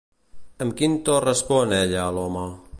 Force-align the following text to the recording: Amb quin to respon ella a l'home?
Amb 0.65 0.75
quin 0.79 0.97
to 1.09 1.19
respon 1.27 1.79
ella 1.83 2.03
a 2.07 2.11
l'home? 2.19 2.51